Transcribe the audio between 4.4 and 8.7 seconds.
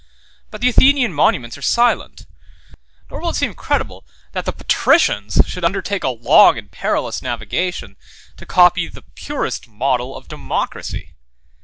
the patricians should undertake a long and perilous navigation to